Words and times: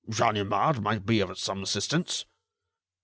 "Ganimard 0.09 0.81
might 0.81 1.05
be 1.05 1.19
of 1.19 1.37
some 1.37 1.61
assistance." 1.61 2.25